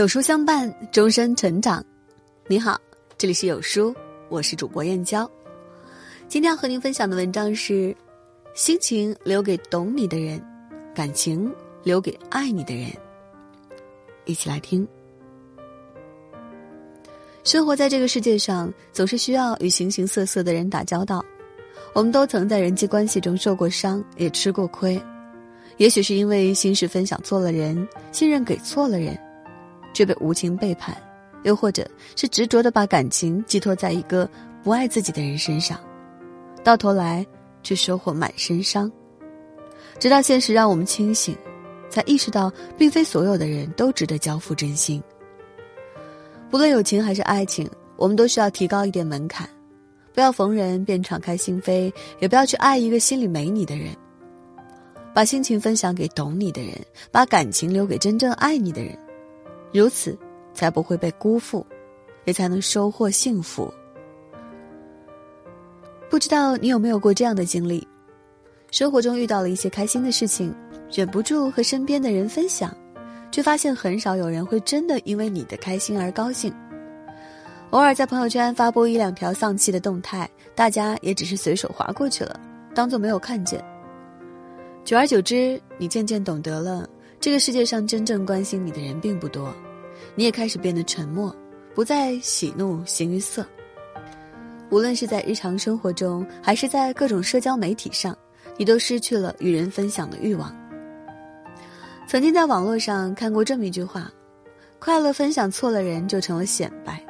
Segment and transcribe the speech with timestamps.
[0.00, 1.84] 有书相伴，终身成长。
[2.48, 2.80] 你好，
[3.18, 3.94] 这里是有书，
[4.30, 5.30] 我是主播燕娇。
[6.26, 7.94] 今天要和您分享的文章是：
[8.54, 10.42] 心情留给懂你的人，
[10.94, 12.90] 感情留给爱你的人。
[14.24, 14.88] 一起来听。
[17.44, 21.22] 生活在这个世界上，总是需要与形形色色的人打交道。
[21.92, 24.98] 我们都曾在人际关系中受过伤，也吃过亏。
[25.76, 29.14] 也许是因为心事分享错了人，信任给错了人，
[30.00, 30.96] 却被无情背叛；
[31.42, 31.86] 又或者
[32.16, 34.26] 是执着的把感情寄托在一个
[34.62, 35.78] 不爱自己的人身上，
[36.64, 37.26] 到头来
[37.62, 38.90] 却收获满身伤。
[39.98, 41.36] 直到现实让我们清醒，
[41.90, 45.02] 才意识到，并非所有的人都值得交付真心。
[46.48, 49.46] 不论友情还是爱情，我们都需要提高一点门槛。
[50.14, 53.94] 不要逢人便敞开心扉，也不要去爱一个心里没你的人。
[55.12, 56.72] 把心情分享给懂你的人，
[57.12, 58.98] 把感情留给真正爱你的人，
[59.72, 60.18] 如此
[60.52, 61.64] 才不会被辜负，
[62.24, 63.72] 也才能收获幸福。
[66.08, 67.86] 不知道你有没有过这样的经历：
[68.70, 70.54] 生活中遇到了一些开心的事情，
[70.90, 72.76] 忍不住和身边的人分享，
[73.30, 76.52] 却发现很少有人会真的因为你的开心而高兴。
[77.70, 82.40] 偶尔在朋友圈发布一两条丧气的动态，大家也只是随手划过去了，
[82.74, 83.64] 当做没有看见。
[84.84, 86.88] 久而久之，你渐渐懂得了，
[87.20, 89.54] 这个世界上真正关心你的人并不多，
[90.14, 91.34] 你也开始变得沉默，
[91.74, 93.46] 不再喜怒形于色。
[94.70, 98.16] 无论是在日常生活中，还是在各种社交媒体上，
[98.56, 100.54] 你都失去了与人分享的欲望。
[102.06, 104.10] 曾经在网络上看过这么一句话：
[104.78, 107.04] 快乐分享错了人，就成了显摆。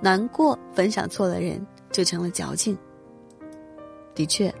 [0.00, 2.76] 难过分享错了人，就成了矫情。
[4.14, 4.52] 的确，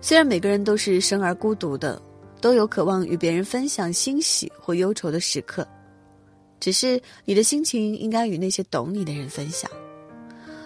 [0.00, 2.00] 虽然每个人都是生而孤独的，
[2.40, 5.66] 都有渴望与别人分享欣喜或忧愁的时刻，
[6.64, 9.70] 只是你的心情应该与那些懂你的人分享。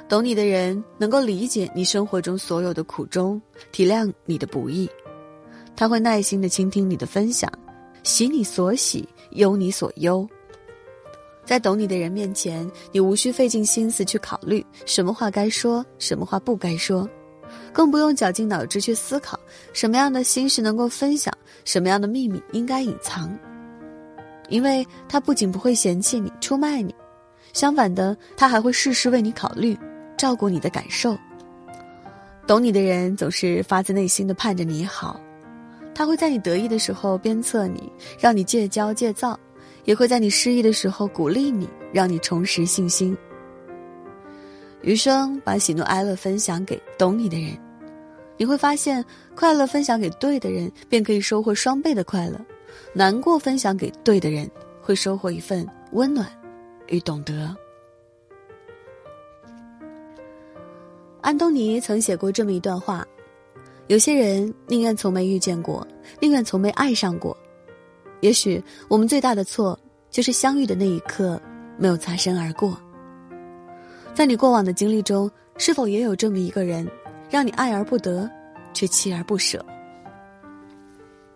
[0.08, 3.42] 懂你的人能够理解你生活中所有的苦衷，
[3.72, 4.88] 体谅你的不易，
[5.74, 7.52] 他会耐心的倾听你的分享，
[8.04, 10.24] 喜你所喜，忧你所忧。
[11.44, 17.10] 在懂你的人面前，你无需费尽心思去考虑什么话该说，什么话不该说，
[17.72, 19.36] 更不用绞尽脑汁去思考
[19.72, 23.36] 什么样的心事能够分享，什么样的秘密应该隐藏。
[24.48, 26.94] 因为他不仅不会嫌弃你、出卖你，
[27.52, 29.78] 相反的，他还会事事为你考虑，
[30.16, 31.16] 照顾你的感受。
[32.46, 35.20] 懂你的人总是发自内心的盼着你好，
[35.94, 39.38] 他会在你得意的时候鞭策你，让你戒骄戒躁。
[39.84, 43.16] 也会在你失意的时候鼓励你，让你重拾信心。
[44.82, 47.56] 余生把喜怒哀乐分享给懂你的人，
[48.36, 49.02] 你会发现，
[49.34, 52.36] 快乐分享给对的人，便可以收获双倍的快乐；
[52.92, 56.26] 难过分享给对的人，会收获一份温暖
[56.88, 57.54] 与懂得。
[61.20, 63.06] 安东尼曾写过这么一段话：
[63.88, 65.86] 有些人宁愿从没遇见过，
[66.20, 67.36] 宁愿从没爱上过。
[68.20, 69.78] 也许我们最大的错，
[70.10, 71.40] 就是相遇的那一刻
[71.76, 72.78] 没有擦身而过。
[74.14, 76.88] 在你过往的经历中，是否也有这么一个人，
[77.30, 78.28] 让你爱而不得，
[78.72, 79.64] 却锲而不舍？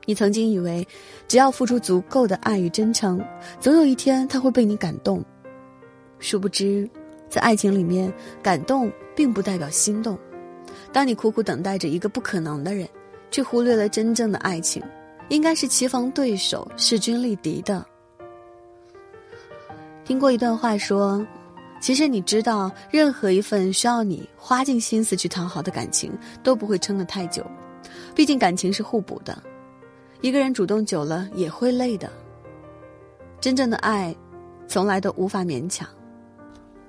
[0.04, 0.86] 你曾经以为，
[1.28, 3.24] 只要付出足够的爱与真诚，
[3.60, 5.24] 总有一天他会被你感动。
[6.18, 6.88] 殊不知，
[7.28, 10.18] 在爱情里面，感动并不代表心动。
[10.92, 12.88] 当你苦苦等待着一个不可能的人，
[13.30, 14.82] 却忽略了真正的爱情。
[15.28, 17.86] 应该是棋逢对手、势均力敌的。
[20.04, 21.24] 听过一段话说，
[21.80, 27.46] 其实你知道，任何一份需要你花尽心思去讨好的感情，都不会撑得太久。
[28.14, 29.42] 毕竟感情是互补的，
[30.22, 32.10] 一个人主动久了也会累的。
[33.40, 34.14] 真正的爱，
[34.68, 35.86] 从来都无法勉强。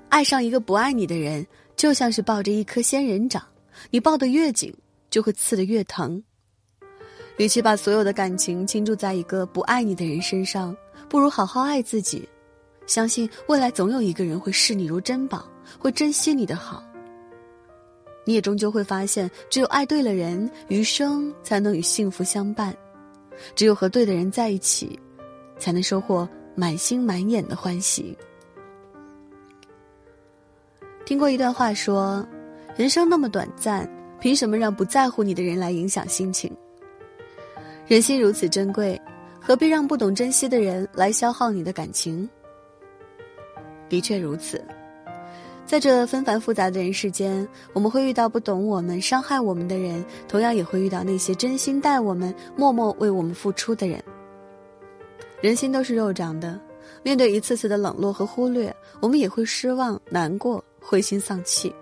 [0.08, 3.42] 爱上一个不爱你的人，就像是抱着一颗仙人掌，
[3.90, 4.72] 你抱得越紧，
[5.10, 6.22] 就会刺得越疼。
[7.38, 10.74] 与其把所有的感情倾注在一个不爱你的人身上，
[11.08, 12.28] 不如好好爱自己。
[12.86, 15.44] 相信未来总有一个人会视你如珍宝，
[15.76, 16.84] 会珍惜你的好。
[18.24, 22.72] 你也终究会发现，只有爱对了人，余生才能与幸福相伴；
[23.54, 24.98] 只有和对的人在一起，
[25.58, 28.16] 才能收获满心满眼的欢喜。
[31.04, 32.26] 听过一段话说
[32.76, 33.88] ：“人生那么短暂，
[34.20, 36.50] 凭什么让不在乎你的人来影响心情？”
[37.86, 38.98] 人心如此珍贵，
[39.38, 42.28] 何必让不懂珍惜的人来消耗你的感情？
[43.86, 44.64] 的确如此，
[45.66, 54.02] 在这纷繁复杂的人世间，我们会遇到不懂我们、伤害我们的人，同样也会遇到那些真心待我们、默默为我们付出的人。
[55.40, 56.60] 人心都是肉长的，
[57.02, 61.74] 面对一次次的冷落和忽略，我们也会失望、难过、灰心丧气。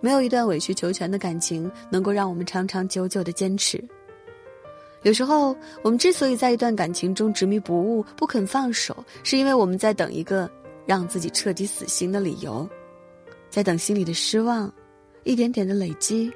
[0.00, 3.82] 没有一段委曲求全的感情能够让我们长长久久的坚持。
[5.02, 10.50] 有时候，我们之所以在一段感情中执迷不悟、不肯放手，是因为我们在等一个
[10.86, 12.68] 让自己彻底死心的理由，
[13.50, 14.72] 在等心里的失望
[15.24, 16.32] 一点点的累积，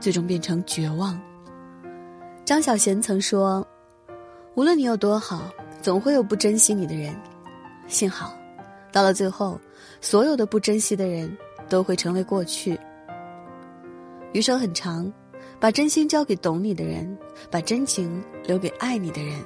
[0.00, 1.20] 最终变成绝望。
[2.44, 3.66] 张小娴曾说
[4.54, 5.52] ：“无论你有多好，
[5.82, 7.14] 总会有不珍惜你的人。
[7.88, 8.36] 幸好，
[8.92, 9.60] 到了最后，
[10.00, 11.36] 所有的不珍惜的人
[11.68, 12.78] 都会成为过去。
[14.32, 15.12] 余生很长，
[15.58, 17.18] 把真心交给懂你的人，
[17.50, 19.44] 把真情留给爱你的人。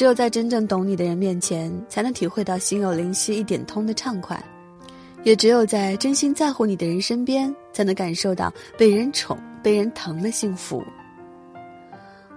[0.00, 4.34] 只有在真正懂你的人面前，才能体会到心有灵犀一点通的畅快；
[5.24, 10.82] 也只有在真心在乎你的人身边，才能感受到被人宠、被人疼的幸福。”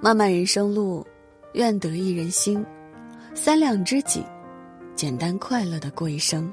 [0.03, 1.07] 漫漫人生路，
[1.53, 2.61] 愿得一人心，
[3.33, 4.21] 三两知己，
[4.93, 6.51] 简单快乐的过一生。